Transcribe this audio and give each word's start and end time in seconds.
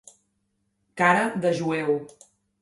Cara 1.01 1.27
de 1.45 1.53
jueu. 1.61 1.93